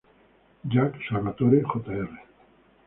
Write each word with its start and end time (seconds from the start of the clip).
Jack 0.67 0.95
Salvatore 1.07 1.61
Jr. 1.63 2.09